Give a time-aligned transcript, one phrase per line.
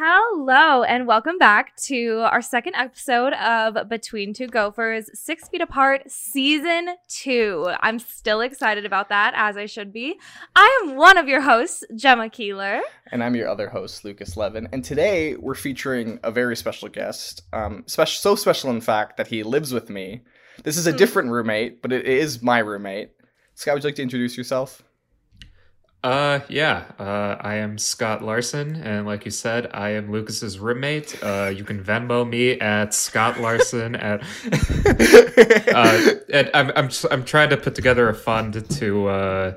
[0.00, 6.08] Hello, and welcome back to our second episode of Between Two Gophers Six Feet Apart
[6.08, 7.74] Season 2.
[7.80, 10.14] I'm still excited about that, as I should be.
[10.54, 12.80] I am one of your hosts, Jemma Keeler.
[13.10, 14.68] And I'm your other host, Lukas Levin.
[14.72, 17.42] And today we're featuring a very special guest.
[17.52, 20.22] Um, special, so special, in fact, that he lives with me.
[20.62, 23.10] This is a different roommate, but it is my roommate.
[23.56, 24.80] Scott, would you like to introduce yourself?
[26.02, 26.84] Uh, yeah.
[26.98, 31.18] Uh, I am Scott Larsen, and like you said, I am Lukas's roommate.
[31.22, 34.22] Uh, you can Venmo me at Scott Larsen at.
[35.74, 39.54] uh, and I'm I'm I'm trying to put together a fund to uh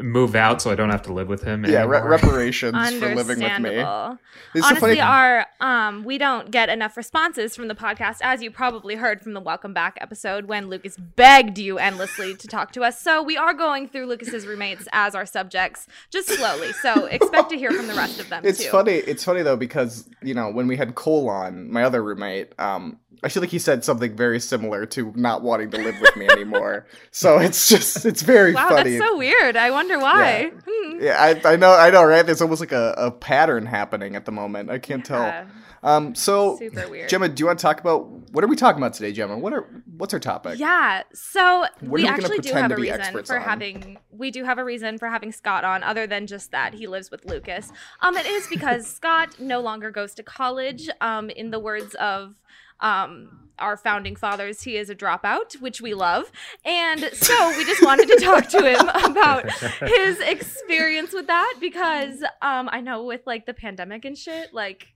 [0.00, 1.64] move out so I don't have to live with him.
[1.64, 3.44] yeah, re- reparations for living with me.
[3.78, 4.18] Understandable.
[4.54, 8.50] This Honestly, funny- our um, we don't get enough responses from the podcast, as you
[8.50, 12.82] probably heard from the Welcome Back episode when Lukas begged you endlessly to talk to
[12.82, 13.00] us.
[13.00, 16.72] So we are going through Lukas's roommates as our subjects, just slowly.
[16.72, 18.70] So expect to hear from the rest of them It's too.
[18.70, 18.92] funny.
[18.94, 22.98] It's funny though because you know when we had Cole on, my other roommate, um,
[23.22, 26.28] I feel like he said something very similar to not wanting to live with me
[26.28, 26.86] anymore.
[27.10, 28.96] so it's just it's very Wow, funny.
[28.96, 29.56] that's so weird.
[29.56, 30.52] I wonder why.
[30.52, 30.60] Yeah.
[30.68, 31.00] Hmm.
[31.00, 32.24] yeah, I, I know, I know, right?
[32.24, 34.70] There's almost like a, a pattern happening at the moment.
[34.70, 35.42] I can't Yeah.
[35.42, 35.46] tell.
[35.80, 37.08] Um, so Super weird.
[37.08, 39.38] Jemma, do you want to talk about what are we talking about today, Jemma?
[39.38, 39.64] What are
[39.96, 40.58] what's our topic?
[40.58, 41.04] Yeah.
[41.14, 43.42] So What we we actually do have a reason for on?
[43.44, 46.88] having we do have a reason for having Scott on other than just that he
[46.88, 47.70] lives with Lukas.
[48.00, 50.88] Um it is because Scott no longer goes to college.
[51.00, 52.34] Um in the words of
[52.80, 56.30] um our founding fathers, he is a dropout, which we love.
[56.64, 62.22] And so we just wanted to talk to him about his experience with that because
[62.40, 64.86] um I know with like the pandemic and shit, like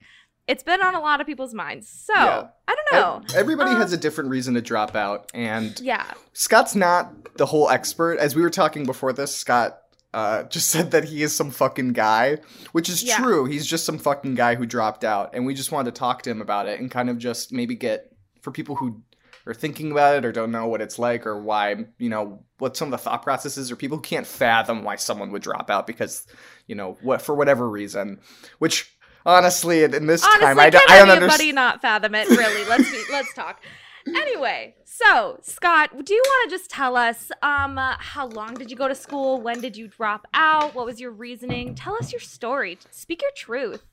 [0.48, 1.88] it's been on a lot of people's minds.
[1.88, 2.48] So Yeah.
[2.68, 3.22] I don't know.
[3.38, 6.04] Everybody Um, has a different reason to drop out, and Yeah.
[6.32, 8.18] Scott's not the whole expert.
[8.18, 9.78] As we were talking before this, Scott
[10.14, 12.38] uh, just said that he is some fucking guy,
[12.72, 13.16] which is Yeah.
[13.18, 13.44] true.
[13.46, 16.30] He's just some fucking guy who dropped out, and we just wanted to talk to
[16.30, 19.02] him about it and kind of just maybe get for people who
[19.46, 22.76] are thinking about it or don't know what it's like or why you know what
[22.76, 25.84] some of the thought processes or people who can't fathom why someone would drop out
[25.84, 26.28] because
[26.68, 28.20] you know what for whatever reason,
[28.58, 28.96] which.
[29.24, 31.54] Honestly, in this Honestly, time, I, can d- I don't anybody understand.
[31.54, 32.28] not fathom it?
[32.28, 33.60] Really, let's be, let's talk.
[34.06, 38.70] Anyway, so Scott, do you want to just tell us um uh, how long did
[38.70, 39.40] you go to school?
[39.40, 40.74] When did you drop out?
[40.74, 41.74] What was your reasoning?
[41.74, 42.78] Tell us your story.
[42.90, 43.84] Speak your truth.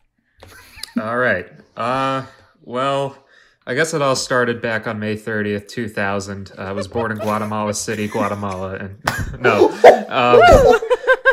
[1.00, 1.48] All right.
[1.78, 2.26] Uh,
[2.64, 3.16] well,
[3.68, 6.54] I guess it all started back on May 30th, 2000.
[6.58, 8.98] Uh, I was born in Guatemala City, Guatemala, and
[9.40, 9.70] no.
[9.70, 10.42] Um,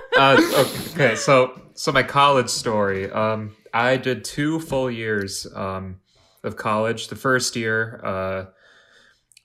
[0.18, 3.10] uh, okay, so so my college story.
[3.10, 6.00] Um, I did two full years um,
[6.44, 7.08] of college.
[7.08, 8.44] The first year, uh,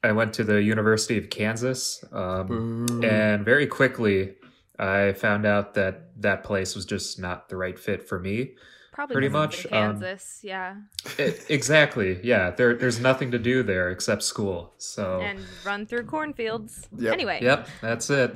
[0.03, 4.33] I went to the University of Kansas, um, and very quickly,
[4.79, 8.51] I found out that that place was just not the right fit for me.
[8.91, 10.75] Probably Pretty because of much, um, Kansas, yeah,
[11.19, 12.19] I- exactly.
[12.23, 12.49] Yeah.
[12.51, 14.73] There, there's nothing to do there except school.
[14.79, 15.21] So.
[15.21, 16.89] and run through cornfields.
[16.97, 17.13] Yep.
[17.13, 17.69] Anyway, Yep.
[17.81, 18.35] That's it.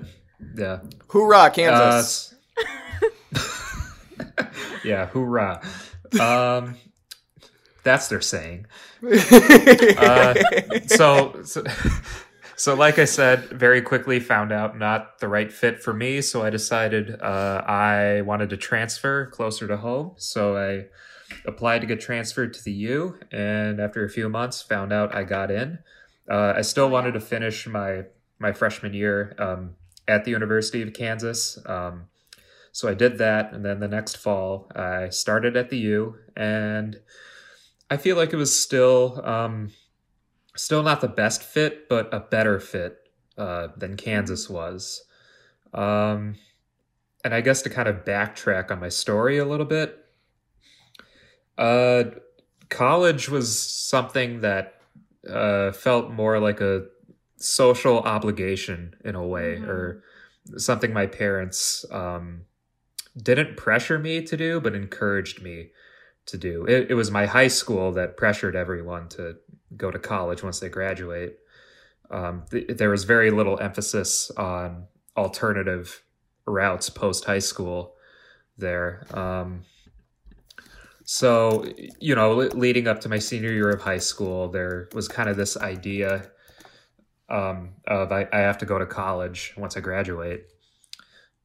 [0.56, 0.80] Yeah.
[1.10, 2.36] Hoorah, Kansas!
[3.38, 4.46] Uh,
[4.86, 5.08] yeah.
[5.08, 5.62] Hoorah.
[6.22, 6.76] Um,
[7.86, 8.68] that's their saying.
[9.06, 10.34] Uh,
[10.88, 11.64] so, so,
[12.56, 16.22] so, like I said, very quickly found out not the right fit for me.
[16.22, 20.14] So I decided uh, I wanted to transfer closer to home.
[20.18, 20.88] So I
[21.46, 25.24] applied to get transferred to the U, and after a few months, found out I
[25.24, 25.80] got in.
[26.30, 28.06] Uh, I still wanted to finish my
[28.40, 29.76] my freshman year um,
[30.08, 31.60] at the University of Kansas.
[31.66, 32.08] Um,
[32.72, 37.00] so I did that, and then the next fall, I started at the U, and
[37.90, 39.72] I feel like it was still um,
[40.56, 42.98] still not the best fit, but a better fit
[43.38, 45.04] uh, than Kansas was.
[45.74, 46.36] Um,
[47.24, 49.98] and I guess to kind of backtrack on my story a little bit,
[51.58, 52.06] uh,
[52.70, 54.76] college was something that
[55.30, 56.86] uh, felt more like a
[57.38, 59.68] social obligation in a way, Mhm.
[59.68, 60.04] or
[60.58, 62.46] something my parents um,
[63.18, 65.72] didn't pressure me to do, but encouraged me
[66.28, 66.66] to do.
[66.66, 69.36] It, it was my high school that pressured everyone to
[69.78, 71.38] go to college once they graduate.
[72.10, 74.88] Um, th- there was very little emphasis on
[75.18, 76.02] alternative
[76.46, 77.96] routes post high school
[78.58, 79.06] there.
[79.14, 79.66] Um,
[81.04, 81.66] so,
[82.00, 85.30] you know, le- leading up to my senior year of high school, there was kind
[85.30, 86.32] of this idea
[87.30, 90.46] um, of I, I have to go to college once I graduate.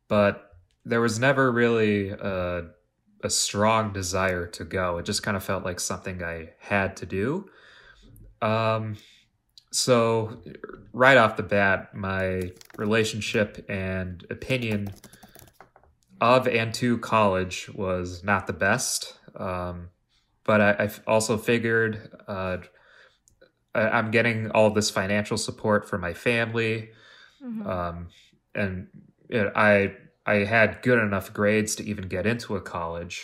[0.09, 0.51] But
[0.85, 2.69] there was never really a,
[3.23, 4.99] a strong desire to go.
[4.99, 7.51] It just kind of felt like something I had to do.
[8.43, 8.97] Um,
[9.73, 10.43] so,
[10.93, 14.93] right off the bat, my relationship and opinion
[16.21, 19.15] of and to college was not the best.
[19.37, 19.91] Um,
[20.45, 22.59] but I, I've also figured uh,
[23.75, 26.91] I, I'm getting all this financial support for my family,
[27.43, 27.67] Mhm.
[27.67, 28.09] um,
[28.55, 28.89] and
[29.29, 29.95] it, I
[30.31, 33.17] I had good enough grades to even get into a college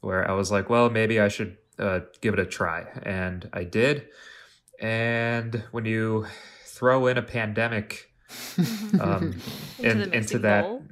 [0.00, 3.64] where I was like, well, maybe I should uh, give it a try, and I
[3.64, 4.06] did.
[4.80, 6.26] And when you
[6.66, 8.10] throw in a pandemic
[9.00, 9.34] um,
[9.78, 10.82] Into in- into that bowl.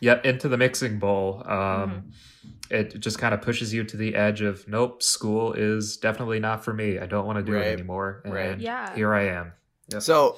[0.00, 2.74] yeah into the mixing bowl um Mm-hmm.
[2.74, 6.64] it just kind of pushes you to the edge of nope school is definitely not
[6.64, 7.66] for me i don't want to do Right.
[7.66, 8.58] it anymore and Right.
[8.58, 8.94] Yeah.
[8.94, 9.52] here i am
[10.00, 10.36] So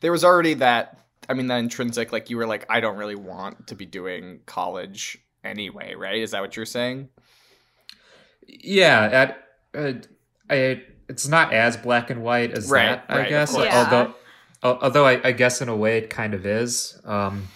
[0.00, 0.98] there was already that.
[1.28, 2.12] I mean, that intrinsic.
[2.12, 6.20] Like you were like, I don't really want to be doing college anyway, right?
[6.22, 7.08] Is that what you're saying?
[8.48, 9.44] yeah at,
[9.74, 9.92] uh,
[10.50, 13.56] I, it's not as black and white as Right, that right, i guess.
[13.56, 13.84] Yeah.
[13.84, 14.14] although
[14.62, 17.48] although I, I guess in a way it kind of is um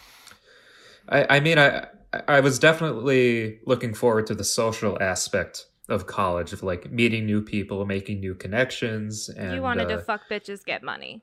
[1.08, 1.86] i i mean i
[2.28, 7.42] i was definitely looking forward to the social aspect of college of like meeting new
[7.42, 11.22] people making new connections and you wanted uh, to fuck bitches, get money.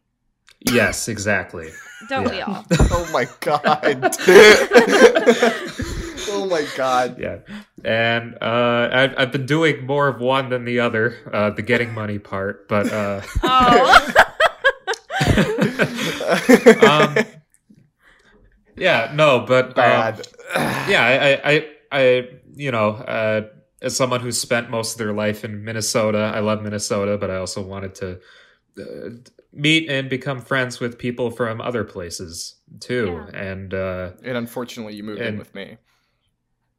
[0.62, 1.70] Yes exactly
[2.10, 2.46] Don't we Yeah.
[2.48, 2.66] all?
[2.92, 4.16] oh my god.
[6.32, 7.18] oh my god.
[7.20, 7.38] yeah
[7.84, 11.94] and uh I've, I've been doing more of one than the other uh the getting
[11.94, 14.26] money part but uh Oh.
[16.88, 17.18] um
[18.76, 20.28] yeah no but um, Bad.
[20.88, 23.42] yeah I, I i i you know uh
[23.82, 27.36] as someone who spent most of their life in minnesota i love minnesota but i
[27.38, 28.20] also wanted to
[28.80, 29.10] uh,
[29.52, 35.04] meet and become friends with people from other places too and uh and unfortunately, you
[35.04, 35.78] moved in with me.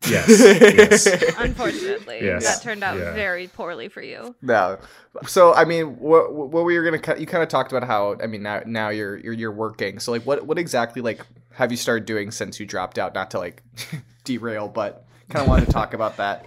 [0.08, 1.06] yes yes
[1.36, 2.44] Unfortunately, Yes.
[2.44, 3.12] that turned out Yeah.
[3.12, 4.34] very poorly for you.
[4.40, 4.78] No.
[5.26, 7.20] So I mean, what what we were gonna cut?
[7.20, 9.98] You kind of talked about how I mean now now you're you're you're working.
[9.98, 11.20] So like, what what exactly like
[11.52, 13.14] have you started doing since you dropped out?
[13.14, 13.62] Not to like
[14.24, 16.46] derail, but kind of wanted to talk about that.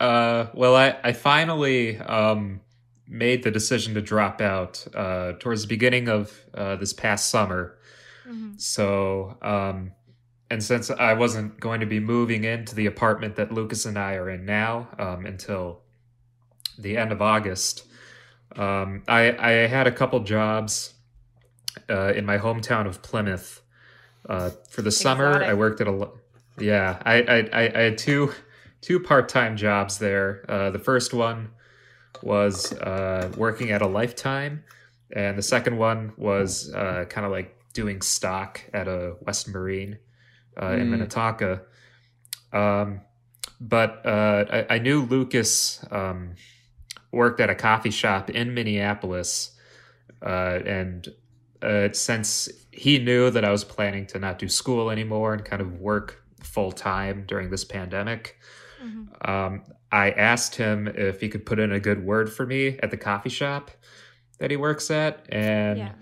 [0.00, 2.60] Uh, well, I, I finally um,
[3.14, 7.78] made the decision to drop out uh, towards the beginning of uh, this past summer.
[8.28, 8.60] Mhm.
[8.60, 9.92] So, um,
[10.50, 14.14] and since I wasn't going to be moving into the apartment that Lukas and I
[14.14, 15.80] are in now um, until
[16.76, 17.86] the end of August,
[18.56, 20.94] um, I, I had a couple jobs
[21.88, 23.62] uh, in my hometown of Plymouth.
[24.28, 26.08] Uh, for the summer, I worked at a
[26.58, 27.00] yeah.
[27.04, 28.32] I I, I, I had two
[28.80, 30.44] two part time jobs there.
[30.48, 31.50] Uh, the first one
[32.22, 34.64] was uh, working at a Lifetime,
[35.14, 39.98] and the second one was uh, kind of like doing stock at a West Marine
[40.60, 40.90] uh, in Mm.
[40.90, 41.62] Minnetonka.
[42.52, 43.00] Um,
[43.60, 46.34] but uh, I, I knew Lukas um,
[47.12, 49.52] worked at a coffee shop in Minneapolis,
[50.22, 51.08] uh, and
[51.62, 55.62] uh, since he knew that I was planning to not do school anymore and kind
[55.62, 58.38] of work full time during this pandemic,
[58.84, 59.28] Mhm.
[59.28, 62.90] um, I asked him if he could put in a good word for me at
[62.90, 63.70] the coffee shop
[64.38, 65.92] that he works at, and Yeah.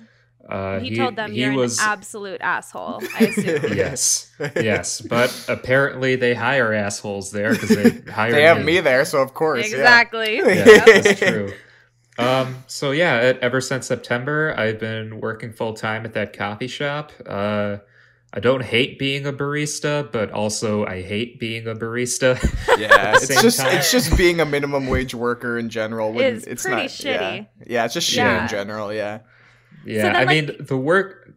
[0.49, 3.02] uh, he, told them he you're was an absolute asshole.
[3.14, 3.73] I assume.
[3.76, 9.05] yes, yes, but apparently they hire assholes there because they hire They have me there,
[9.05, 10.37] so of course, exactly.
[10.38, 10.87] Yeah, Yep.
[10.87, 11.52] that's true.
[12.19, 17.12] Um, so yeah, ever since September, I've been working full time at that coffee shop.
[17.26, 17.79] Uh,
[18.34, 22.38] I don't hate being a barista, but also I hate being a barista.
[22.79, 23.76] Yeah, it's just time.
[23.76, 26.12] it's just being a minimum wage worker in general.
[26.12, 27.05] wouldn't- It's it's pretty not, shitty.
[27.05, 27.44] Yeah.
[27.67, 28.43] yeah, it's just shitty Yeah.
[28.44, 28.93] in general.
[28.93, 29.19] Yeah,
[29.84, 31.31] Yeah, then, I like- mean the work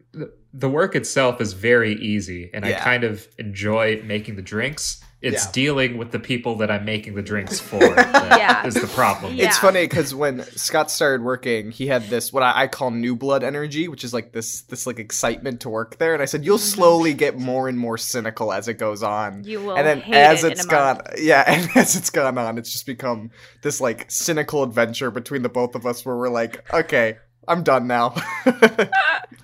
[0.54, 5.04] the work itself is very easy and I kind of enjoy making the drinks.
[5.22, 5.52] It's Yeah.
[5.52, 8.66] dealing with the people that I'm making the drinks for that Yeah.
[8.66, 9.34] is the problem.
[9.34, 9.46] Yeah.
[9.46, 13.16] It's funny because when Scott started working, he had this what I, I call new
[13.16, 16.12] blood energy, which is like this this like excitement to work there.
[16.12, 16.80] And I said, you'll mm-hmm.
[16.80, 19.44] slowly get more and more cynical as it goes on.
[19.44, 22.36] You will and then hate as it in it's gone, yeah, and as it's gone
[22.36, 23.30] on, it's just become
[23.62, 27.16] this like cynical adventure between the both of us, where we're like, okay,
[27.48, 28.14] I'm done now.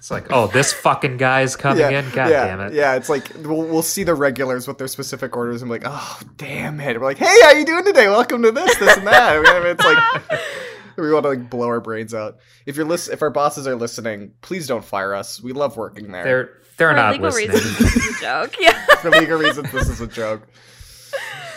[0.03, 2.11] It's like, oh, this fucking guy's coming yeah, in.
[2.11, 2.73] God yeah, damn it.
[2.73, 5.85] Yeah, it's like we'll, we'll see the regulars with their specific orders and be like,
[5.87, 7.01] oh, damn it.
[7.01, 8.09] We're like, hey, how you doing today?
[8.09, 9.37] Welcome to this, this, and that.
[9.47, 10.41] I mean, it's like
[10.97, 12.39] we want to like blow our brains out.
[12.67, 15.41] If you're list- if our bosses are listening, please don't fire us.
[15.41, 16.25] We love working there.
[16.25, 17.51] They're they're For not legal listening.
[17.51, 18.55] reasons, this is a joke.
[18.61, 18.87] Yeah.
[18.97, 20.49] For legal reasons, this is a joke.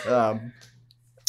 [0.06, 0.52] Um,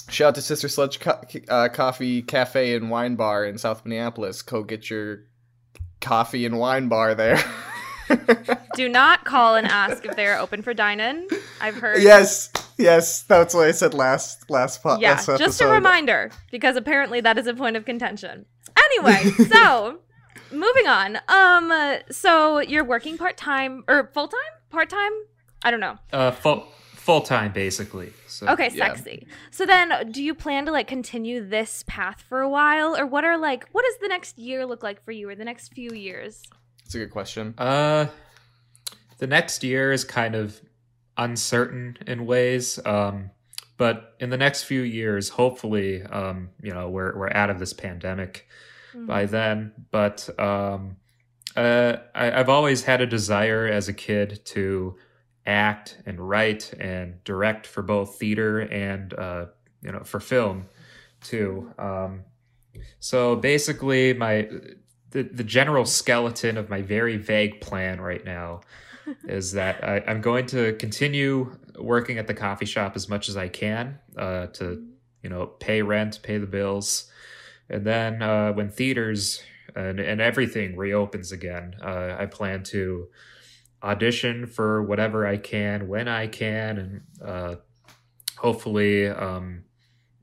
[0.10, 4.42] shout out to Sister Sludge Co- uh, Coffee Cafe and Wine Bar in South Minneapolis.
[4.42, 5.20] Go get your
[6.02, 7.40] coffee and wine bar there.
[8.76, 11.28] Do not call and ask if they're open for dine-in.
[11.60, 12.02] I've heard.
[12.02, 16.76] yes, yes, that's what I said last last po- Yeah, last just a reminder because
[16.78, 18.46] apparently that is a point of contention.
[18.78, 20.00] Anyway, so
[20.52, 21.18] moving on.
[21.28, 24.40] Um, so you're working part time or full time?
[24.70, 25.12] Part time?
[25.64, 25.98] I don't know.
[26.14, 28.14] Uh, full full time basically.
[28.38, 28.94] So Okay, Yeah.
[28.94, 29.28] sexy.
[29.50, 33.24] So then, do you plan to like continue this path for a while, or what
[33.24, 35.92] are like what does the next year look like for you, or the next few
[35.92, 36.44] years?
[36.84, 37.56] That's a good question.
[37.58, 38.08] Uh,
[39.18, 40.62] the next year is kind of
[41.18, 42.80] uncertain in ways.
[42.86, 43.32] Um,
[43.78, 47.74] but in the next few years, hopefully, um, you know, we're we're out of this
[47.74, 48.48] pandemic
[48.94, 49.74] by then.
[49.92, 50.98] But um,
[51.56, 54.96] uh, I, I've always had a desire as a kid to
[55.48, 59.46] act and write and direct for both theater and uh,
[59.82, 60.66] you know for film
[61.22, 61.74] too.
[61.80, 62.26] Um,
[63.00, 64.50] so basically, my
[65.12, 68.62] the, the general skeleton of my very vague plan right now
[69.24, 73.38] is that I, I'm going to continue working at the coffee shop as much as
[73.38, 74.86] I can uh, to
[75.24, 77.10] you know pay rent, pay the bills,
[77.70, 79.42] and then uh, when theaters
[79.76, 83.08] and, and everything reopens again, uh, I plan to
[83.84, 87.56] audition for whatever I can when I can, and uh,
[88.38, 89.64] hopefully, um,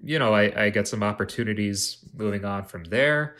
[0.03, 3.37] you know, I, I get some opportunities moving on from there.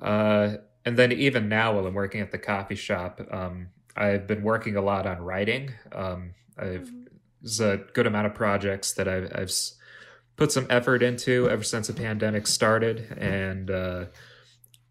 [0.00, 4.42] Uh, and then even now, while I'm working at the coffee shop, um, I've been
[4.42, 5.72] working a lot on writing.
[5.92, 6.90] Um, I've
[7.40, 9.52] there's a good amount of projects that I've, I've
[10.36, 14.04] put some effort into ever since the pandemic started, and uh,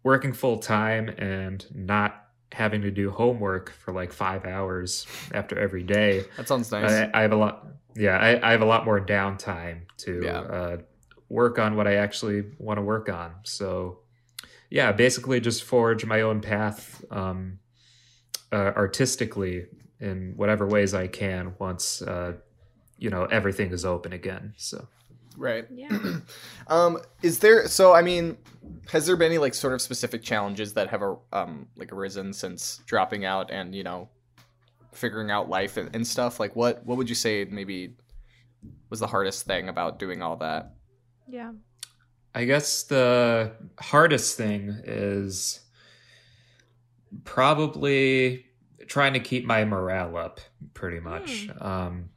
[0.02, 5.82] working full time and not having to do homework for like five hours after every
[5.82, 6.24] day.
[6.36, 6.90] That sounds nice.
[6.90, 7.66] I, I have a lot.
[7.94, 10.38] Yeah, I, I have a lot more downtime to Yeah.
[10.40, 10.76] uh,
[11.28, 13.32] work on what I actually want to work on.
[13.42, 14.00] So,
[14.70, 17.58] yeah, basically just forge my own path um,
[18.52, 19.66] uh, artistically
[20.00, 22.34] in whatever ways I can once uh,
[22.98, 24.54] you know everything is open again.
[24.56, 24.86] So,
[25.38, 25.66] right.
[25.70, 25.98] Yeah.
[26.66, 27.66] Um, is there?
[27.66, 28.36] So, I mean,
[28.90, 31.02] has there been any like sort of specific challenges that have
[31.32, 34.10] um like arisen since dropping out and you know
[34.92, 36.38] figuring out life and, and stuff?
[36.38, 37.94] Like, what what would you say maybe
[38.90, 40.74] was the hardest thing about doing all that?
[41.26, 41.52] yeah.
[42.34, 45.60] I guess the hardest thing is
[47.24, 48.44] probably
[48.86, 50.40] trying to keep my morale up
[50.74, 51.48] pretty much.
[51.60, 52.10] Um,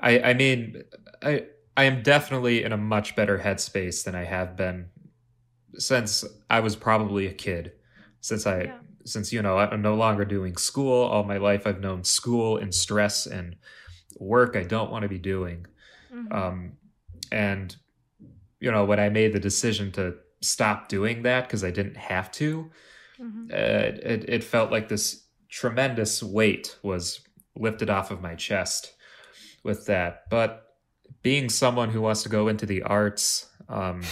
[0.00, 0.82] I, I mean,
[1.22, 4.90] I, I am definitely in a much better headspace than I have been
[5.74, 7.72] since I was probably a kid.
[8.20, 8.78] Since I, Yeah.
[9.04, 11.02] since you know, I'm no longer doing school.
[11.04, 13.56] All my life, I've known school and stress and
[14.18, 15.66] work I don't want to be doing.
[16.12, 16.32] Mhm.
[16.32, 16.72] Um,
[17.30, 17.74] and
[18.60, 22.30] you know, when I made the decision to stop doing that because I didn't have
[22.32, 22.70] to,
[23.20, 23.50] Mhm.
[23.50, 27.20] uh, it, it felt like this tremendous weight was
[27.56, 28.94] lifted off of my chest
[29.64, 30.28] with that.
[30.30, 30.71] But
[31.22, 34.02] being someone who wants to go into the arts, um,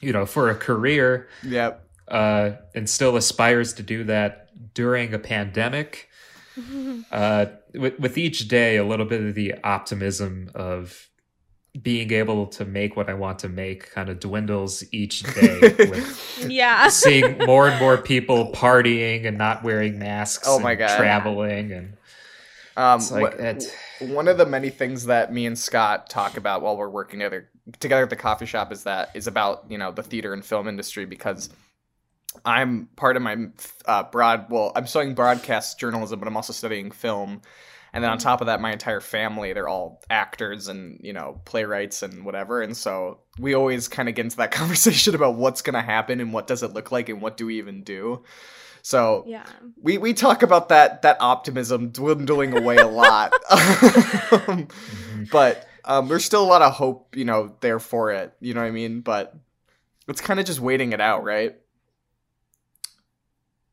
[0.00, 1.86] you know, for a career, Yep.
[2.08, 6.08] uh, and still aspires to do that during a pandemic,
[7.12, 11.08] uh, with, with each day, a little bit of the optimism of
[11.82, 15.58] being able to make what I want to make kind of dwindles each day
[15.90, 16.86] with yeah.
[16.88, 20.46] seeing more and more people partying and not wearing masks.
[20.46, 20.96] Oh my God.
[20.96, 21.96] Traveling and
[22.76, 26.62] Um, it's like it, one of the many things that me and Scott talk about
[26.62, 29.92] while we're working together together at the coffee shop is that is about you know
[29.92, 31.50] the theater and film industry because
[32.44, 33.36] I'm part of my
[33.86, 37.42] uh, broad well I'm studying broadcast journalism but I'm also studying film.
[37.92, 41.40] And then on top of that my entire family they're all actors and you know
[41.44, 42.60] playwrights and whatever.
[42.60, 46.20] And so we always kind of get into that conversation about what's going to happen
[46.20, 48.24] and what does it look like and what do we even do
[48.86, 49.46] so yeah.
[49.80, 55.30] we we talk about that that optimism dwindling away a lot Um, Mhm.
[55.30, 58.60] but um, there's still a lot of hope you know there for it you know
[58.60, 59.34] what i mean but
[60.06, 61.56] it's kind of just waiting it out right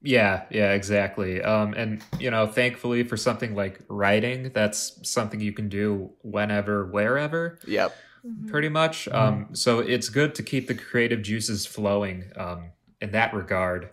[0.03, 1.44] yeah, yeah, exactly.
[1.44, 6.86] Um, and you know, thankfully for something like writing, that's something you can do whenever,
[6.88, 7.60] wherever.
[7.68, 8.50] yep Mhm.
[8.50, 9.08] pretty much.
[9.10, 13.89] Um, so it's good to keep the creative juices flowing um, in that regard,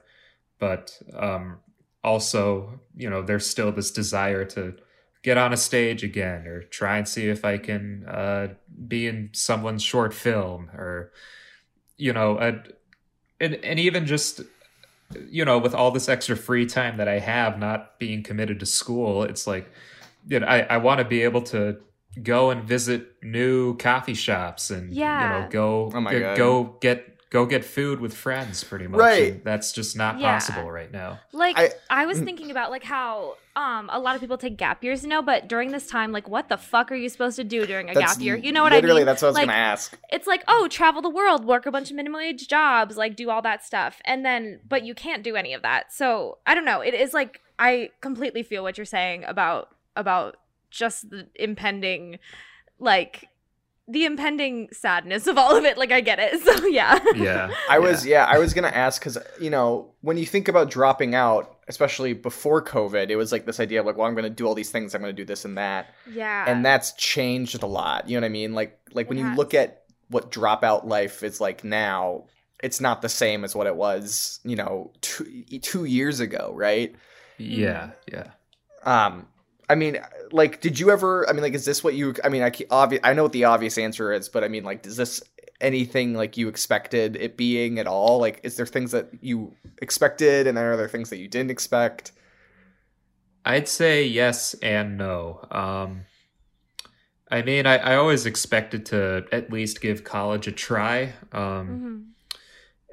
[0.59, 1.59] but um,
[2.03, 4.75] also, you know, there's still this desire to
[5.23, 8.49] get on a stage again or try and see if I can uh,
[8.87, 11.13] be in someone's short film or,
[11.97, 12.63] you know, a,
[13.41, 14.41] and and even just.
[15.31, 18.67] You know, with all this extra free time that I have, not being committed to
[18.67, 19.67] school, it's like,
[20.27, 21.79] you know, I, I want to be able to
[22.23, 25.29] go and visit new coffee shops and you Yeah.
[25.29, 26.37] know go Oh my go, God.
[26.37, 29.33] go get go get food with friends pretty much Right.
[29.35, 30.33] and that's just not Yeah.
[30.33, 32.25] possible right now Like I- I, was Mm.
[32.25, 35.49] thinking about like how um a lot of people take gap years you know, but
[35.49, 38.19] during this time, like what the fuck are you supposed to do during a gap
[38.21, 38.37] year?
[38.37, 39.07] You know what I literally mean?
[39.07, 41.71] that's what i was Like, gonna ask It's like, oh, travel the world, work a
[41.71, 44.01] bunch of minimum wage jobs, like do all that stuff.
[44.05, 45.93] And then but you can't do any of that.
[45.93, 46.81] So I don't know.
[46.81, 50.37] It is like I completely feel what you're saying about about
[50.71, 52.19] just the impending
[52.79, 53.25] like
[53.91, 55.79] the impending sadness of all of it.
[55.79, 56.41] Like I get it.
[56.45, 56.99] So yeah.
[57.17, 57.51] Yeah.
[57.71, 61.15] I was yeah, I was gonna ask because you know when you think about dropping
[61.15, 64.47] out, especially before COVID, it was like this idea of like, well, I'm gonna do
[64.47, 66.45] all these things, I'm gonna do this and that, Yeah.
[66.47, 68.09] and that's changed a lot.
[68.09, 68.55] You know what I mean?
[68.55, 72.25] Like like when It you look at what dropout life is like now,
[72.63, 76.95] it's not the same as what it was, you know, two, two years ago, right?
[77.39, 77.91] Yeah.
[78.11, 78.29] Yeah.
[78.85, 79.27] Um,
[79.71, 79.99] I mean,
[80.33, 81.29] like, did you ever?
[81.29, 82.15] I mean, like, is this what you?
[82.25, 83.01] I mean, I obvious.
[83.05, 85.23] I know what the obvious answer is, but I mean, like, is this
[85.61, 88.19] anything like you expected it being at all?
[88.19, 92.13] Like, is there things that you expected, and are there things that you didn't expect?
[93.45, 95.47] I'd say yes and no.
[95.51, 96.03] Um,
[97.31, 101.15] I mean, I, I always expected to at least give college a try.
[101.33, 102.05] Um, Mhm.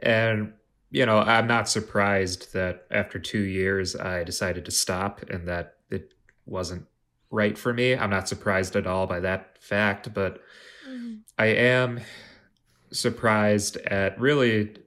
[0.04, 0.54] And,
[0.92, 5.76] you know, I'm not surprised that after two years I decided to stop and that
[5.90, 6.14] it
[6.46, 6.86] wasn't
[7.32, 7.96] right for me.
[7.96, 10.42] I'm not surprised at all by that fact, but
[10.90, 11.22] Mhm.
[11.38, 12.00] I am
[12.92, 14.78] surprised at really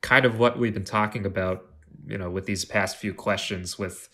[0.00, 1.66] kind of what we've been talking about,
[2.06, 4.08] you know, with these past few questions with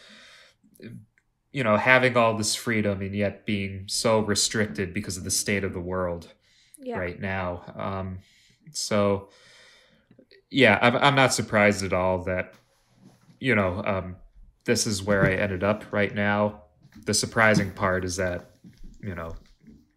[1.52, 5.64] you know, having all this freedom and yet being so restricted because of the state
[5.64, 6.32] of the world
[6.78, 6.98] Yeah.
[6.98, 7.62] right now.
[7.76, 8.18] Um,
[8.72, 9.28] so,
[10.50, 12.54] yeah, I'm, I'm not surprised at all that,
[13.40, 14.16] you know, um,
[14.64, 16.61] this is where I ended up right now.
[17.04, 18.50] The surprising part is that,
[19.00, 19.34] you know,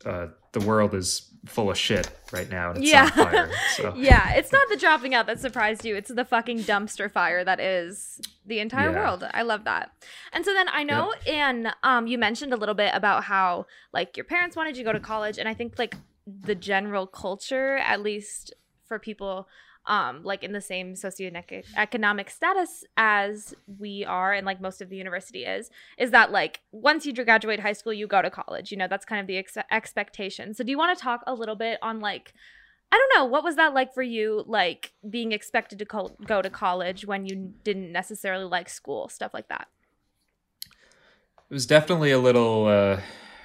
[0.05, 3.03] uh, the world is full of shit right now and it's Yeah.
[3.03, 3.51] on fire.
[3.75, 5.95] So, Yeah, it's not the dropping out that surprised you.
[5.95, 8.95] It's the fucking dumpster fire that is the entire Yeah.
[8.95, 9.23] world.
[9.31, 9.91] I love that.
[10.33, 14.17] And so then I know in um you mentioned a little bit about how like
[14.17, 17.77] your parents wanted you to go to college and I think like the general culture
[17.77, 18.51] at least
[18.87, 19.47] for people
[19.87, 24.97] um like in the same socioeconomic status as we are and like most of the
[24.97, 28.77] university is is that like once you graduate high school you go to college you
[28.77, 31.55] know that's kind of the ex- expectation so do you want to talk a little
[31.55, 32.33] bit on like
[32.91, 33.25] I don't know.
[33.25, 37.25] What was that like for you, like being expected to col- go to college when
[37.25, 39.67] you didn't necessarily like school, stuff like that?
[41.49, 42.99] it was definitely a little uh,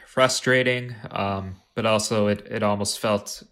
[0.07, 3.43] frustrating, um, but also it, it almost felt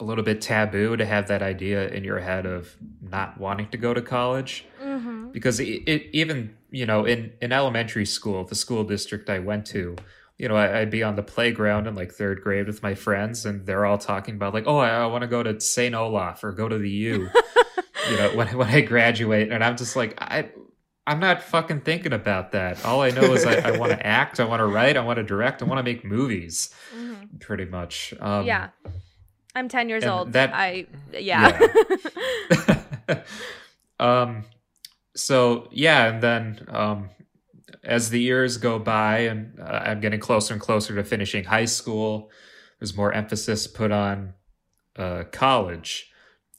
[0.00, 3.76] a little bit taboo to have that idea in your head of not wanting to
[3.76, 4.64] go to college.
[4.82, 5.30] Mm-hmm.
[5.32, 9.64] because it, it even you know in in elementary school the school district i went
[9.66, 9.94] to
[10.38, 13.44] you know I, i'd be on the playground in like third grade with my friends
[13.46, 16.42] and they're all talking about like oh i, I want to go to st olaf
[16.42, 17.28] or go to the u
[18.10, 20.48] you know when, when i graduate and i'm just like i
[21.06, 24.40] i'm not fucking thinking about that all i know is i, I want to act
[24.40, 27.38] i want to write i want to direct i want to make movies Mm-hmm.
[27.38, 28.68] pretty much um, yeah,
[29.58, 30.32] I'm 10 years and old.
[30.34, 31.58] that- I yeah.
[34.00, 34.44] um
[35.16, 37.10] so yeah and then um
[37.82, 41.64] as the years go by and uh, i'm getting closer and closer to finishing high
[41.64, 42.30] school
[42.78, 44.34] there's more emphasis put on
[44.96, 46.10] uh college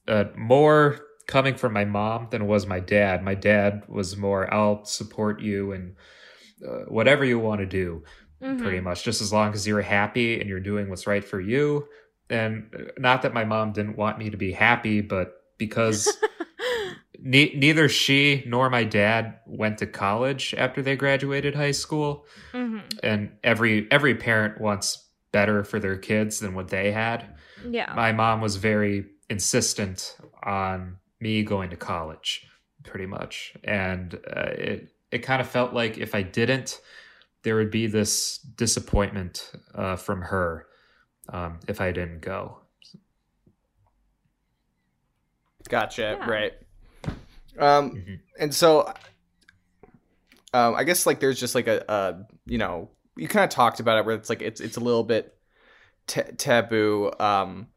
[0.08, 4.84] uh more coming from my mom than was my dad my dad was more i'll
[4.84, 5.96] support you and
[6.68, 8.04] uh, whatever you want to do
[8.42, 8.62] Mhm.
[8.62, 11.86] pretty much just as long as you're happy and you're doing what's right for you
[12.30, 16.18] and uh, not that my mom didn't want me to be happy but because
[17.20, 22.82] ne- neither she nor my dad went to college after they graduated high school Mhm.
[23.04, 27.36] and every every parent wants better for their kids than what they had
[27.68, 27.94] Yeah.
[27.96, 32.48] my mom was very insistent on me going to college
[32.84, 36.80] pretty much and uh, it it kind of felt like if i didn't
[37.44, 40.66] there would be this disappointment uh, from her
[41.32, 42.58] um, if i didn't go
[45.68, 46.18] Gotcha.
[46.20, 46.30] Yeah.
[46.30, 46.54] Right.
[47.60, 48.20] Um, Mhm.
[48.40, 48.92] and so,
[50.54, 53.80] um, I guess like there's just like a, a you know, you kind of talked
[53.80, 55.38] about it where it's like it's it's a little bit
[56.08, 57.68] ta taboo um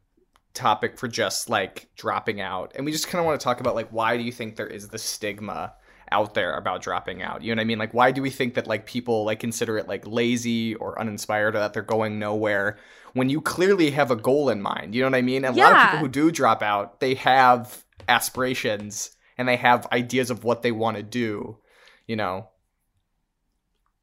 [0.53, 3.75] topic for just like dropping out, and we just kind of want to talk about
[3.75, 5.73] like why do you think there is the stigma
[6.13, 7.41] out there about dropping out?
[7.41, 7.79] You know what I mean?
[7.79, 11.55] Like why do we think that like people like consider it like lazy or uninspired
[11.55, 12.77] or that they're going nowhere?
[13.13, 15.43] When you clearly have a goal in mind, you know what I mean?
[15.45, 19.87] And a lot of people who do drop out, they have aspirations and they have
[19.91, 21.57] ideas of what they want to do,
[22.07, 22.49] you know.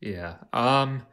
[0.00, 0.36] Yeah.
[0.52, 1.06] Um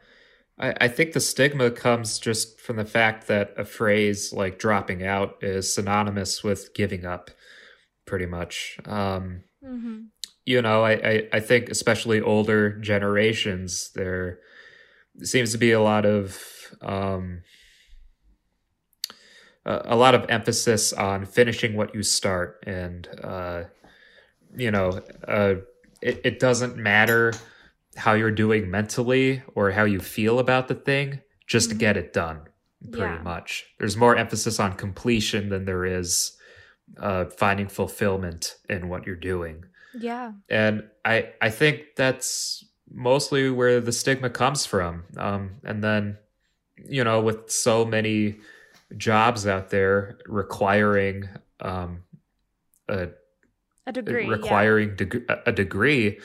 [0.58, 5.04] I, I think the stigma comes just from the fact that a phrase like dropping
[5.06, 7.30] out is synonymous with giving up,
[8.06, 8.78] pretty much.
[8.84, 10.06] Um, Mhm.
[10.48, 14.38] You know, I, I, I think especially older generations, there
[15.22, 16.22] seems to be a lot of
[16.82, 17.42] um
[19.66, 23.64] a, a lot of emphasis on finishing what you start and uh
[24.56, 24.88] you know,
[25.26, 25.56] uh
[26.02, 27.32] it, it doesn't matter
[27.96, 32.12] how you're doing mentally or how you feel about the thing just to get it
[32.12, 32.40] done
[32.92, 33.26] pretty Mm-hmm.
[33.26, 33.32] Yeah.
[33.34, 36.32] much there's more emphasis on completion than there is
[36.98, 40.32] uh, finding fulfillment in what you're doing Yeah.
[40.48, 46.18] and i i think that's mostly where the stigma comes from um, and then
[46.84, 48.36] you know with so many
[48.96, 51.28] jobs out there requiring
[51.60, 52.02] um,
[52.88, 53.08] a
[53.86, 54.24] A degree.
[54.24, 54.30] yeah.
[54.30, 56.18] requiring deg- a degree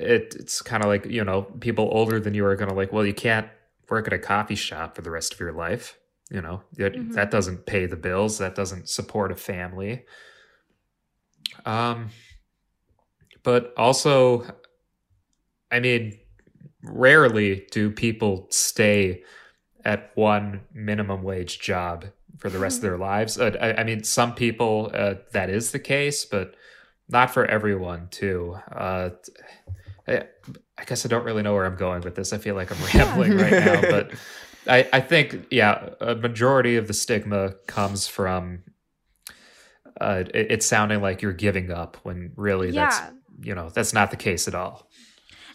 [0.00, 2.92] it, it's kind of like you know people older than you are going to like
[2.92, 3.48] well you can't
[3.90, 5.98] work at a coffee shop for the rest of your life
[6.30, 7.12] you know that, Mhm.
[7.12, 10.04] that doesn't pay the bills that doesn't support a family
[11.66, 12.08] um
[13.42, 14.44] but also
[15.70, 16.18] i mean
[16.82, 19.22] rarely do people stay
[19.84, 22.06] at one minimum wage job
[22.38, 23.38] for the rest of their lives.
[23.38, 26.54] Uh, I, I mean some people uh, that is the case but
[27.08, 28.56] not for everyone too.
[28.70, 29.10] Uh
[30.08, 30.24] I,
[30.76, 32.32] I guess i don't really know where i'm going with this.
[32.32, 34.12] I feel like i'm rambling right now but
[34.66, 38.62] I, I think yeah a majority of the stigma comes from
[40.00, 43.10] uh, it, it sounding like you're giving up when really that's Yeah.
[43.42, 44.88] You know that's not the case at all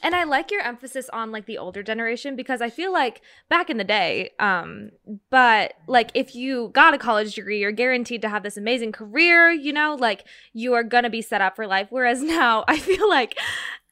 [0.03, 3.69] And I like your emphasis on like the older generation because I feel like back
[3.71, 4.91] in the day, um,
[5.31, 9.49] but like if you got a college degree, you're guaranteed to have this amazing career,
[9.49, 11.87] you know, like you are gonna be set up for life.
[11.89, 13.39] Whereas now I feel like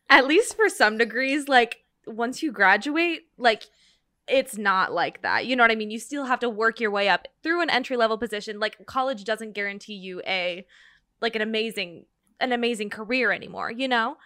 [0.07, 3.63] at least for some degrees, like once you graduate, like
[4.27, 5.45] it's not like that.
[5.45, 5.91] You know what I mean?
[5.91, 8.59] You still have to work your way up through an entry level position.
[8.59, 10.65] Like college doesn't guarantee you a
[11.21, 12.05] like an amazing
[12.39, 14.17] an amazing career anymore, you know?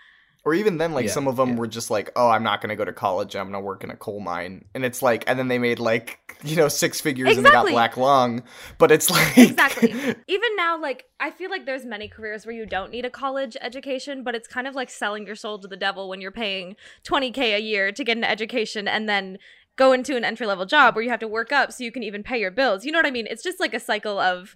[0.46, 1.56] Or even then, like Yeah, some of them yeah.
[1.56, 3.36] were just like, "Oh, I'm not going to go to college.
[3.36, 5.80] I'm going to work in a coal mine." And it's like, and then they made
[5.80, 8.44] like you know six figures and they got black lung.
[8.78, 9.92] But it's like exactly
[10.28, 13.58] even now like i feel like there's many careers where you don't need a college
[13.62, 16.76] education but it's kind of like selling your soul to the devil when you're paying
[17.04, 19.38] 20k a year to get an education and then
[19.76, 22.04] go into an entry level job where you have to work up so you can
[22.04, 24.56] even pay your bills you know what i mean it's just like a cycle of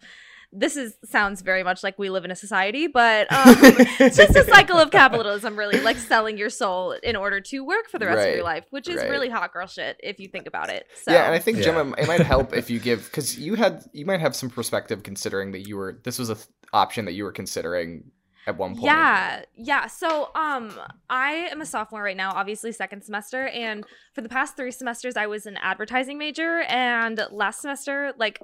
[0.56, 3.56] this is sounds very much like we live in a society but um,
[4.00, 7.90] it's just a cycle of capitalism really like selling your soul in order to work
[7.90, 9.10] for the rest of your life which is right.
[9.10, 11.66] really hot girl shit if you think about it so Yeah, and I think Yeah.
[11.66, 15.04] Jemma, it might help if you give because you had you might have some perspective
[15.04, 18.12] considering that you were this was a th- option that you were considering
[18.46, 18.86] at one point.
[18.86, 19.88] Yeah, yeah.
[19.88, 20.78] So, um,
[21.10, 25.16] I am a sophomore right now, obviously second semester, and for the past three semesters,
[25.16, 28.42] I was an advertising major, and last semester, like.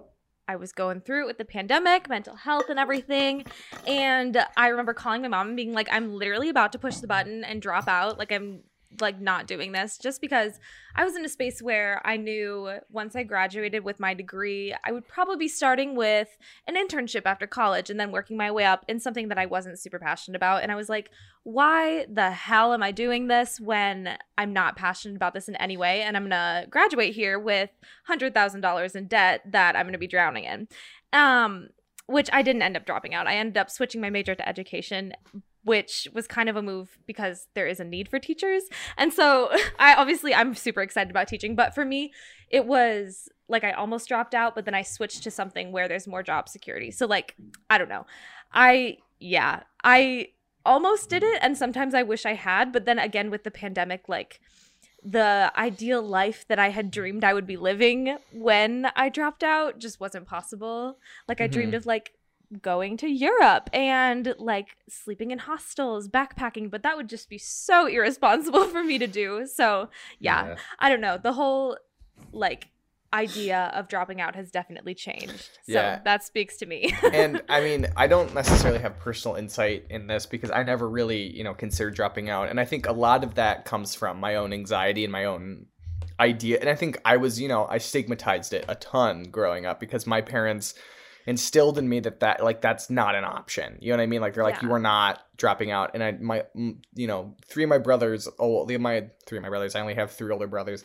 [0.49, 3.45] I was going through it with the pandemic, mental health, and everything.
[3.85, 7.05] And I remember calling my mom and being like, I'm literally about to push the
[7.05, 8.17] button and drop out.
[8.17, 8.61] Like, I'm
[8.99, 10.59] like not doing this just because
[10.95, 14.91] I was in a space where I knew once I graduated with my degree, I
[14.91, 16.35] would probably be starting with
[16.67, 19.79] an internship after college and then working my way up in something that I wasn't
[19.79, 20.63] super passionate about.
[20.63, 21.11] And I was like,
[21.43, 25.77] why the hell am I doing this when I'm not passionate about this in any
[25.77, 26.01] way?
[26.01, 27.69] And I'm to graduate here with
[28.09, 30.67] $100,000 in debt that I'm to be drowning in.
[31.13, 31.69] Um,
[32.09, 33.27] which I didn't end up dropping out.
[33.27, 35.13] I ended up switching my major to education,
[35.69, 38.63] which was kind of a move because there is a need for teachers.
[38.97, 42.11] And so I obviously I'm super excited about teaching, but for me,
[42.49, 46.07] it was like I almost dropped out, but then I switched to something where there's
[46.07, 46.89] more job security.
[46.89, 47.35] So like,
[47.69, 48.07] I don't know.
[48.51, 50.29] I yeah, I
[50.65, 54.09] almost did it and sometimes I wish I had, but then again with the pandemic
[54.09, 54.39] like
[55.03, 59.79] the ideal life that I had dreamed I would be living when I dropped out
[59.79, 60.97] just wasn't possible.
[61.27, 61.77] Like I dreamed Mhm.
[61.77, 62.11] of like
[62.61, 67.85] going to Europe and like sleeping in hostels, backpacking, but that would just be so
[67.95, 69.45] irresponsible for me to do.
[69.45, 71.17] So, yeah, I don't know.
[71.17, 71.77] The whole
[72.31, 72.69] like
[73.11, 75.49] idea of dropping out has definitely changed.
[75.65, 75.99] So, Yeah.
[76.05, 76.93] that speaks to me.
[77.13, 81.35] and I mean, I don't necessarily have personal insight in this because I never really,
[81.35, 82.49] you know, considered dropping out.
[82.49, 85.65] And I think a lot of that comes from my own anxiety and my own
[86.19, 86.59] idea.
[86.59, 90.05] And I think I was, you know, I stigmatized it a ton growing up because
[90.05, 90.75] my parents
[91.29, 93.77] instilled in me that that like that's not an option.
[93.79, 94.19] You know what I mean?
[94.21, 94.67] Like they're like Yeah.
[94.69, 95.91] you are not dropping out.
[95.93, 99.49] And I my you know, three of my brothers, oh, the- my three of my
[99.49, 100.83] brothers, I only have three older brothers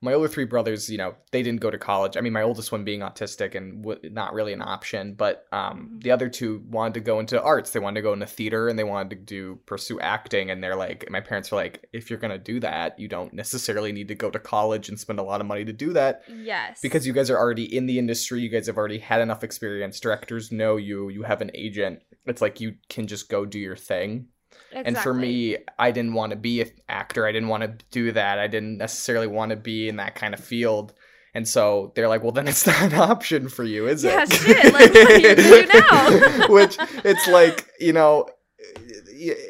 [0.00, 2.16] my older three brothers, you know, they didn't go to college.
[2.16, 5.90] I mean, my oldest one being autistic and w- not really an option, but um,
[5.98, 6.02] Mhm.
[6.02, 7.70] the other two wanted to go into arts.
[7.70, 10.50] They wanted to go into theater and they wanted to do pursue acting.
[10.50, 13.92] And they're like, my parents were like, if you're gonna do that, you don't necessarily
[13.92, 16.80] need to go to college and spend a lot of money to do that yes.
[16.82, 18.40] because you guys are already in the industry.
[18.40, 20.00] You guys have already had enough experience.
[20.00, 21.08] Directors know you.
[21.08, 22.00] You have an agent.
[22.26, 24.28] It's like you can just go do your thing.
[24.74, 27.26] And for me, I didn't want to be an actor.
[27.26, 28.38] I didn't want to do that.
[28.38, 30.92] I didn't necessarily want to be in that kind of field.
[31.34, 34.32] And so they're like, well, then it's not an option for you, is Yeah, it?
[34.32, 36.48] shit, like, what are you do now?
[36.48, 38.28] Which it's like, you know,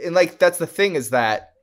[0.04, 1.53] and like that's the thing is that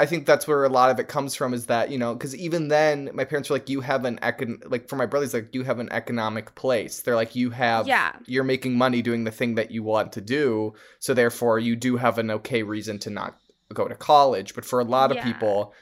[0.00, 2.34] I think that's where a lot of it comes from is that, you know, because
[2.34, 5.54] even then, my parents were like, you have an econ, like for my brothers, like,
[5.54, 7.02] you have an economic place.
[7.02, 8.12] They're like, you have, Yeah.
[8.26, 10.74] you're making money doing the thing that you want to do.
[10.98, 13.38] So therefore, you do have an okay reason to not
[13.72, 14.54] go to college.
[14.54, 15.24] But for a lot of Yeah.
[15.24, 15.72] people,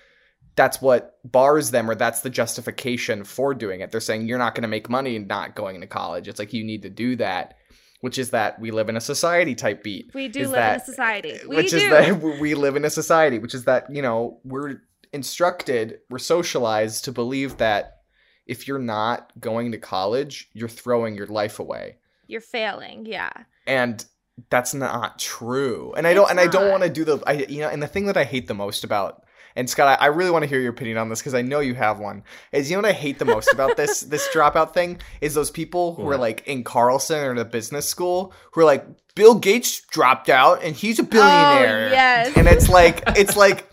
[0.57, 3.90] that's what bars them, or that's the justification for doing it.
[3.90, 6.29] They're saying, you're not going to make money not going to college.
[6.29, 7.55] It's like, you need to do that,
[8.01, 10.81] which is that we live in a society type beat We do live that- in
[10.81, 11.33] a society.
[11.35, 11.77] Uh, we which do.
[11.79, 14.81] is that we live in a society, which is that you know we're
[15.13, 17.99] instructed, we're socialized to believe that
[18.47, 23.07] if you're not going to college, you're throwing your life away, You're failing.
[23.07, 23.31] Yeah.
[23.67, 24.05] and
[24.49, 25.93] that's not true.
[25.97, 27.83] And I don't, It's and I don't want to do the, I you know, and
[27.83, 29.25] the thing that I hate the most about.
[29.57, 31.61] And Scott, I I really want to hear your opinion on this because I know
[31.61, 32.23] you have one.
[32.53, 35.51] Is you know what I hate the most about this this dropout thing is those
[35.51, 39.35] people who are like in Carlson or in a business school who are like Bill
[39.35, 41.89] Gates dropped out and he's a billionaire.
[41.89, 42.37] Oh, yes.
[42.37, 43.71] And it's like it's like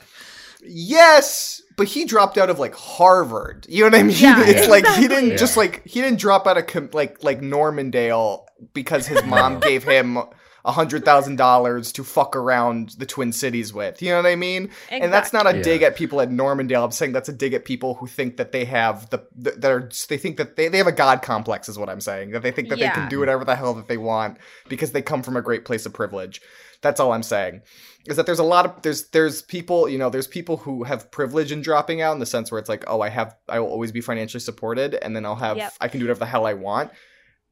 [0.64, 3.66] yes, but he dropped out of like Harvard.
[3.70, 4.18] You know what I mean?
[4.20, 5.38] Yeah, it's like he didn't exactly.
[5.38, 9.84] just like he didn't drop out of com- like like Normandale because his mom gave
[9.84, 10.20] him
[10.68, 14.02] a hundred thousand dollars to fuck around the Twin Cities with.
[14.02, 14.70] You know what I mean?
[14.92, 15.72] And that's not a Exactly.
[15.72, 16.84] dig at people at Normandale.
[16.84, 19.90] I'm saying that's a dig at people who think that they have the that are
[20.10, 22.32] they think that they, they have a god complex is what I'm saying.
[22.32, 25.02] That they think that they can do whatever the hell that they want because they
[25.02, 26.42] come from a great place of privilege.
[26.82, 27.62] That's all I'm saying.
[28.06, 31.10] Is that there's a lot of there's there's people, you know, there's people who have
[31.12, 33.70] privilege in dropping out in the sense where it's like, oh, I have I will
[33.70, 35.74] always be financially supported and then I'll have Yep.
[35.80, 36.92] I can do whatever the hell I want.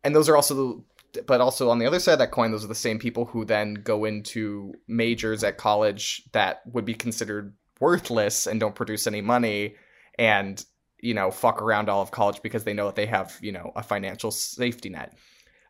[0.04, 0.84] And those are also the
[1.26, 3.46] but also on the other side of that coin, those are the same people who
[3.46, 9.22] then go into majors at college that would be considered worthless and don't produce any
[9.22, 9.76] money
[10.18, 10.66] and,
[11.02, 13.72] you know, fuck around all of college because they know that they have, you know,
[13.76, 15.14] a financial safety net.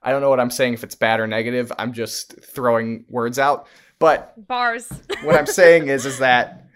[0.03, 1.71] I don't know what I'm saying if it's bad or negative.
[1.79, 3.67] I'm just throwing words out.
[3.97, 4.87] But Bars.
[5.23, 6.67] what I'm saying is is that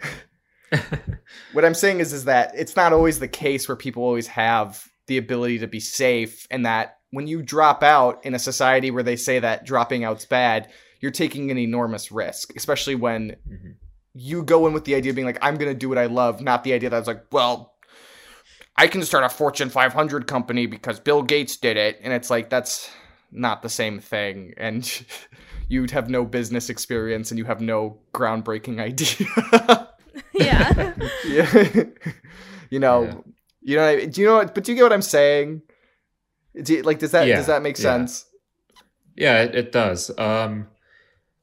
[1.53, 4.88] what I'm saying is is that it's not always the case where people always have
[5.08, 9.04] the ability to be safe and that when you drop out in a society where
[9.04, 10.69] they say that dropping out's bad,
[11.02, 13.76] you're taking an enormous risk, especially when Mhm.
[14.13, 16.06] you go in with the idea of being like, I'm going to do what I
[16.08, 17.74] love, not the idea that I was like, well,
[18.76, 22.00] I can start a Fortune 500 company because Bill Gates did it.
[22.04, 22.89] And it's like, that's
[23.32, 24.54] not the same thing.
[24.58, 25.06] And
[25.67, 29.89] you'd have no business experience and you have no groundbreaking idea.
[30.34, 30.93] yeah.
[31.28, 31.84] yeah.
[32.69, 33.13] you know, Yeah.
[33.62, 35.62] you know, what I- do you know what, but do you get what I'm saying?
[36.62, 37.84] Do you, like, does that, Yeah, does that make yeah.
[37.84, 38.26] sense?
[39.16, 40.12] Yeah, it, it does.
[40.18, 40.68] Um,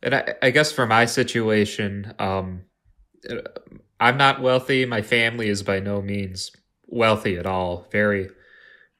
[0.02, 2.62] and I, I guess for my situation, um,
[4.00, 4.84] I'm not wealthy.
[4.86, 6.52] My family is by no means
[6.86, 7.86] wealthy at all.
[7.90, 8.28] Very,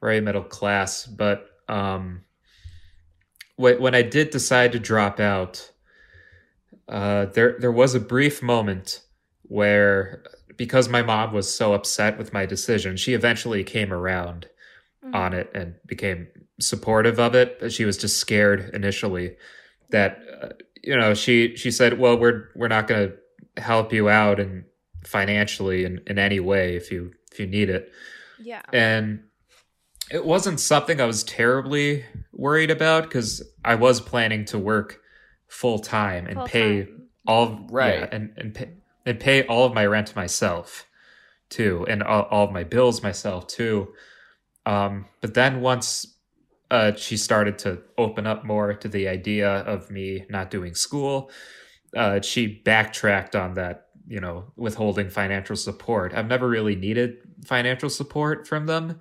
[0.01, 1.07] very middle class.
[1.07, 2.23] But um,
[3.57, 5.71] when when I did decide to drop out,
[6.89, 9.03] uh, there there was a brief moment
[9.43, 10.25] where,
[10.57, 14.49] because my mom was so upset with my decision, she eventually came around
[15.15, 16.27] on it and became
[16.61, 19.37] supportive of it but she was just scared initially
[19.91, 20.49] that uh,
[20.83, 24.65] you know she she said well we're we're not going to help you out and
[25.05, 27.93] financially in, in any way if you if you need it
[28.39, 28.63] Yeah.
[28.73, 29.21] and
[30.11, 35.01] it wasn't something i was terribly worried about because i was planning to work
[35.47, 37.03] full time and Full pay time.
[37.27, 38.01] all Right.
[38.01, 38.71] yeah, and and pay,
[39.05, 40.87] and pay all of my rent myself
[41.49, 43.93] too and all, all of my bills myself too
[44.67, 46.15] um but then once
[46.71, 51.31] uh she started to open up more to the idea of me not doing school
[51.97, 57.89] uh she backtracked on that you know withholding financial support i've never really needed financial
[57.89, 58.99] support from them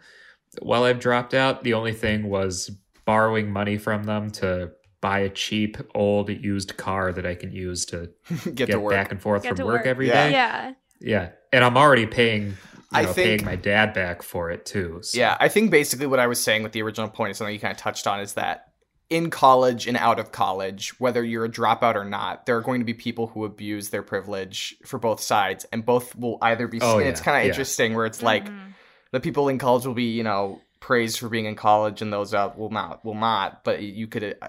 [0.61, 2.69] while i've dropped out the only thing was
[3.05, 7.85] borrowing money from them to buy a cheap old used car that i can use
[7.85, 8.09] to
[8.45, 8.93] get, get to work.
[8.93, 9.85] back and forth Get from work work.
[9.87, 10.25] every Yeah.
[10.25, 10.31] day.
[10.31, 10.73] Yeah.
[11.01, 12.53] Yeah, and I'm already paying.
[12.91, 14.99] You I know, think- paying my dad back for it too.
[15.01, 17.53] so- Yeah, I think basically what I was saying with the original point is something
[17.53, 18.71] you kind of touched on is that
[19.09, 22.79] in college and out of college, whether you're a dropout or not, there are going
[22.81, 26.79] to be people who abuse their privilege for both sides, and both will either be.
[26.81, 27.49] Oh, and it's kind of yeah.
[27.49, 28.73] interesting where it's like Mhm.
[29.11, 32.33] the people in college will be, you know, praised for being in college, and those
[32.33, 33.63] out will not, will not.
[33.63, 34.47] But you could, uh,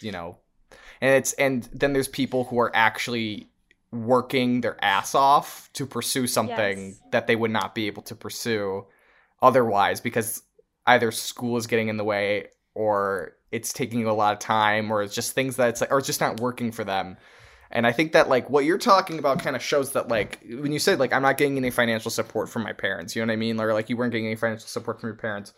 [0.00, 0.38] you know,
[1.00, 3.48] and it's and then there's people who are actually
[3.94, 7.00] working their ass off to pursue something Yes.
[7.12, 8.86] that they would not be able to pursue
[9.40, 10.42] otherwise because
[10.86, 15.02] either school is getting in the way or it's taking a lot of time or
[15.02, 17.16] it's just things that it's like or it's just not working for them.
[17.70, 20.70] And i think that like what you're talking about kind of shows that like when
[20.72, 23.32] you said like i'm not getting any financial support from my parents you know what
[23.32, 23.60] i mean?
[23.60, 25.52] Or like you weren't getting any financial support from your parents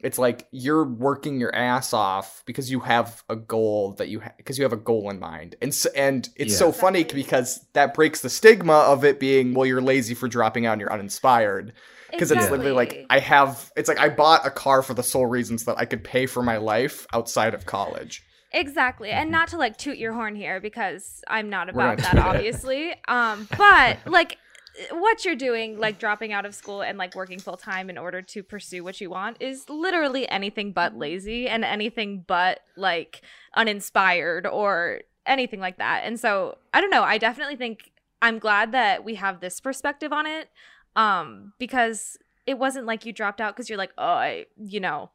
[0.00, 4.56] it's like you're working your ass off because you have a goal that you because
[4.58, 6.58] you have a goal in mind and so, and it's Yeah.
[6.58, 10.66] so funny because that breaks the stigma of it being well you're lazy for dropping
[10.66, 11.72] out and you're uninspired
[12.12, 15.26] because it's literally like I have it's like I bought a car for the sole
[15.26, 18.24] reasons that I could pay for my life outside of college.
[18.52, 19.10] Exactly.
[19.10, 22.24] And not to like toot your horn here because I'm not about not that doing
[22.24, 22.28] it.
[22.28, 22.94] obviously.
[23.08, 24.38] Um but like
[24.92, 28.22] what you're doing like dropping out of school and like working full time in order
[28.22, 33.22] to pursue what you want is literally anything but lazy and anything but like
[33.54, 36.02] uninspired or anything like that.
[36.04, 37.90] And so I don't know, I definitely think
[38.22, 40.48] I'm glad that we have this perspective on it
[40.96, 45.10] um because it wasn't like you dropped out because you're like, oh, I, you know,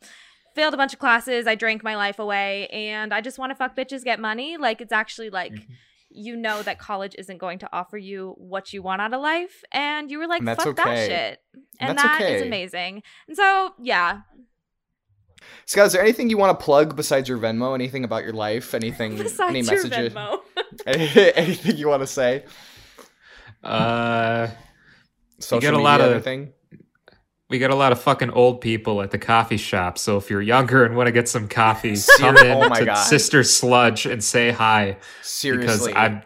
[0.53, 1.47] failed a bunch of classes.
[1.47, 4.55] I drank my life away and I just want to fuck bitches, get money.
[4.55, 5.65] Like, it's actually like, Mhm.
[6.13, 9.63] You know that college isn't going to offer you what you want out of life.
[9.71, 10.83] And you were like, fuck okay.
[10.83, 11.39] that shit.
[11.79, 12.47] And That's that is okay.
[12.47, 13.03] amazing.
[13.27, 14.21] And so, yeah.
[15.65, 17.73] Scott, is there anything you want to plug besides your Venmo?
[17.73, 18.73] Anything about your life?
[18.73, 19.17] Anything?
[19.17, 20.13] Besides any your messages?
[20.13, 20.39] Venmo.
[21.35, 22.45] anything you want to say?
[23.63, 24.47] Uh,
[25.39, 26.53] Social get a media, lot of- anything?
[27.53, 29.99] We got a lot of fucking old people at the coffee shop.
[29.99, 32.95] So if you're younger and want to get some coffee, come in oh to God.
[32.95, 34.97] Sister Sludge and say hi
[35.43, 36.23] because I'm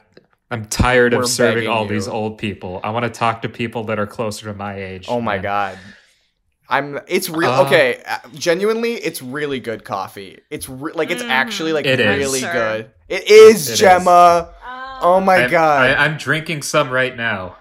[0.49, 1.89] I'm tired We're of serving all you.
[1.89, 2.79] these old people.
[2.81, 5.07] I want to talk to people that are closer to my age.
[5.09, 5.43] Oh my man.
[5.43, 5.79] god.
[6.69, 10.39] I'm it's real Uh, okay, uh, genuinely it's really good coffee.
[10.49, 11.29] It's re- like it's Mhm.
[11.29, 12.17] actually like It is.
[12.19, 12.53] really Sure.
[12.53, 12.91] good.
[13.09, 13.81] It is It is.
[13.81, 14.47] Jemma.
[15.01, 15.89] Oh my I'm, god.
[15.91, 17.57] I, I'm drinking some right now.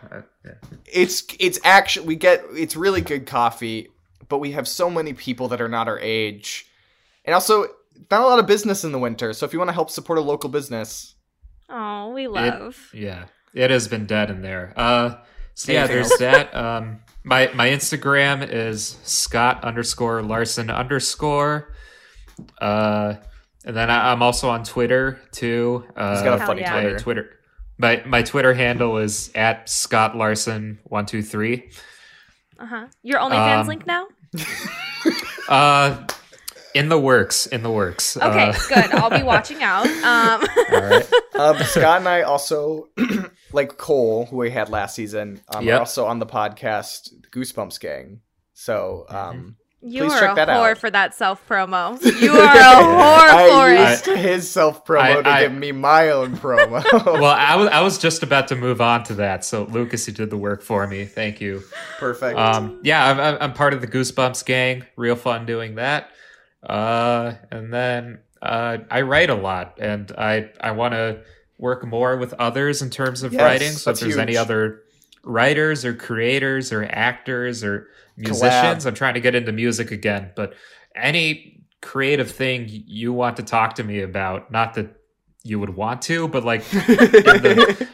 [0.47, 0.79] Yeah.
[0.87, 3.89] it's it's actually we get it's really good coffee,
[4.29, 6.67] but we have so many people that are not our age.
[7.25, 7.67] And also
[8.11, 9.33] not a lot of business in the winter.
[9.33, 11.17] So if you want to help support a local business,
[11.69, 12.91] Oh, we love.
[12.93, 14.73] Yeah, it has been dead in there.
[14.77, 15.17] Uh,
[15.55, 16.55] so yeah, there's that.
[16.55, 21.75] Um, my my Instagram is Scott underscore Larsen underscore.
[22.61, 23.15] Uh,
[23.65, 25.85] and then I, I'm also on Twitter too.
[25.97, 26.81] Uh, he's got a funny yeah.
[26.81, 26.99] Twitter.
[26.99, 27.36] Twitter.
[27.79, 31.71] My my Twitter handle is at Scott Larsen one two three.
[32.59, 32.87] Uh huh.
[33.03, 34.07] Your OnlyFans Um, link now?
[35.49, 36.05] Uh,
[36.75, 38.17] in the works, in the works.
[38.17, 38.91] Okay, Uh, good.
[38.95, 39.87] I'll be watching out.
[40.05, 41.13] Um, all right.
[41.37, 42.89] um, Scott and I also,
[43.53, 45.77] like Cole, who we had last season, um, Yep.
[45.77, 48.21] are also on the podcast Goosebumps Gang.
[48.55, 50.79] So um, you Please are check a that whore out.
[50.79, 52.01] for that self promo.
[52.21, 53.91] You are a whore for I it.
[53.91, 56.83] used his self promo to I- give me my own promo.
[57.07, 59.45] Well, I was I was just about to move on to that.
[59.45, 61.05] So Lukas, you did the work for me.
[61.05, 61.63] Thank you.
[61.99, 62.39] Perfect.
[62.39, 64.85] Um, yeah, I'm, I'm I'm part of the Goosebumps gang.
[64.97, 66.11] Real fun doing that.
[66.63, 71.21] Uh, and then uh, I write a lot, and I I want to
[71.59, 73.73] work more with others in terms of Yes, writing.
[73.73, 74.83] So if that's there's any other
[75.25, 80.33] writers or creators or actors or musicians, I'm trying to get into music again.
[80.35, 80.55] But
[80.95, 84.97] any creative thing you want to talk to me about, not that
[85.43, 87.89] you would want to, but like in the,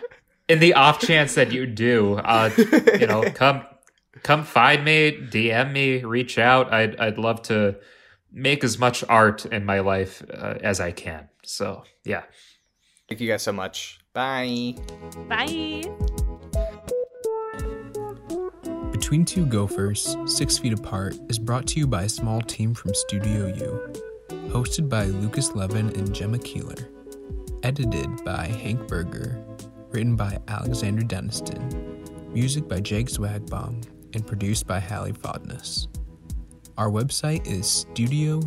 [0.49, 2.51] in the off chance that you do, uh,
[2.99, 3.65] you know, come
[4.23, 6.73] come find me, DM me, reach out.
[6.73, 7.77] I'd I'd love to
[8.33, 11.29] make as much art in my life uh, as I can.
[11.45, 12.23] So yeah,
[13.13, 14.01] Thank you guys so much.
[14.15, 14.75] Bye.
[15.29, 15.83] Bye.
[19.13, 22.95] Between Two Gophers, Six Feet Apart is brought to you by a small team from
[22.95, 23.93] Studio U.
[24.49, 26.89] Hosted by Lukas Levin and Jemma Keeler.
[27.63, 29.45] Edited by Hank Berger.
[29.91, 32.33] Written by Alexander Deniston.
[32.33, 33.87] Music by Jake Zwagbaum.
[34.15, 35.89] And produced by Hallie Fodness.
[36.79, 38.41] Our website is studioumn.com.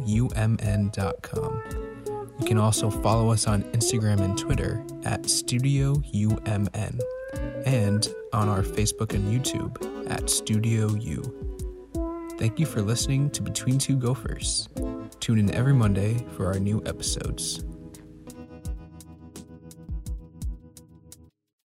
[2.39, 6.99] You can also follow us on Instagram and Twitter at Studio UMN
[7.65, 11.45] and on our Facebook and YouTube at Studio U.
[12.37, 14.67] Thank you for listening to Between Two Gophers.
[15.19, 17.63] Tune in every Monday for our new episodes.